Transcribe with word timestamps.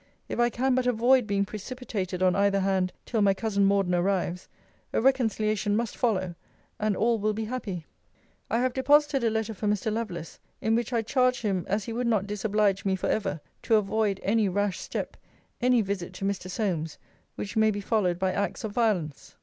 If 0.27 0.39
I 0.39 0.49
can 0.49 0.73
but 0.73 0.87
avoid 0.87 1.27
being 1.27 1.45
precipitated 1.45 2.23
on 2.23 2.35
either 2.35 2.61
hand, 2.61 2.91
till 3.05 3.21
my 3.21 3.35
cousin 3.35 3.65
Morden 3.65 3.93
arrives, 3.93 4.49
a 4.93 4.99
reconciliation 4.99 5.75
must 5.75 5.95
follow; 5.95 6.33
and 6.79 6.97
all 6.97 7.19
will 7.19 7.33
be 7.33 7.45
happy. 7.45 7.85
I 8.49 8.61
have 8.61 8.73
deposited 8.73 9.23
a 9.23 9.29
letter 9.29 9.53
for 9.53 9.67
Mr. 9.67 9.93
Lovelace; 9.93 10.39
in 10.59 10.73
which 10.73 10.91
'I 10.91 11.03
charge 11.03 11.41
him, 11.41 11.65
as 11.69 11.83
he 11.83 11.93
would 11.93 12.07
not 12.07 12.25
disoblige 12.25 12.83
me 12.83 12.95
for 12.95 13.09
ever, 13.11 13.41
to 13.61 13.75
avoid 13.75 14.19
any 14.23 14.49
rash 14.49 14.79
step, 14.79 15.17
any 15.61 15.83
visit 15.83 16.13
to 16.13 16.25
Mr. 16.25 16.49
Solmes, 16.49 16.97
which 17.35 17.55
may 17.55 17.69
be 17.69 17.79
followed 17.79 18.17
by 18.17 18.31
acts 18.31 18.63
of 18.63 18.71
violence.' 18.71 19.35